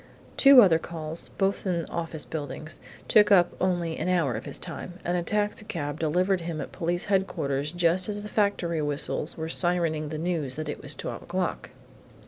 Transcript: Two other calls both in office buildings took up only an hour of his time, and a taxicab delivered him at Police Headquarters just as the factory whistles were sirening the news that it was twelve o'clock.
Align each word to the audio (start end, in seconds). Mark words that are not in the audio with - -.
Two 0.35 0.63
other 0.63 0.79
calls 0.79 1.29
both 1.29 1.67
in 1.67 1.85
office 1.85 2.25
buildings 2.25 2.79
took 3.07 3.31
up 3.31 3.53
only 3.61 3.97
an 3.99 4.09
hour 4.09 4.33
of 4.33 4.47
his 4.47 4.57
time, 4.57 4.93
and 5.05 5.15
a 5.15 5.21
taxicab 5.21 5.99
delivered 5.99 6.41
him 6.41 6.59
at 6.59 6.71
Police 6.71 7.05
Headquarters 7.05 7.71
just 7.71 8.09
as 8.09 8.23
the 8.23 8.27
factory 8.27 8.81
whistles 8.81 9.37
were 9.37 9.47
sirening 9.47 10.09
the 10.09 10.17
news 10.17 10.55
that 10.55 10.69
it 10.69 10.81
was 10.81 10.95
twelve 10.95 11.21
o'clock. 11.21 11.69